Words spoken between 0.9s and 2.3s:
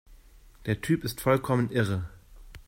ist vollkommen irre!